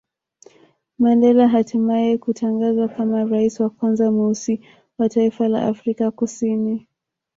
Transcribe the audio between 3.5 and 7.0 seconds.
wa kwanza mweusi wa taifa la Afrika Kusini